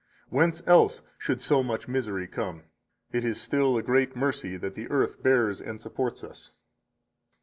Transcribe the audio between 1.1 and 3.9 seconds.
should so much misery come? It is still a